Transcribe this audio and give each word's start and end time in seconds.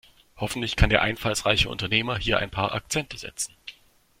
Hoffentlich 0.37 0.75
kann 0.75 0.89
der 0.89 1.03
einfallsreiche 1.03 1.69
Unternehmer 1.69 2.17
hier 2.17 2.39
ein 2.39 2.49
paar 2.49 2.73
Akzente 2.73 3.19
setzen. 3.19 3.53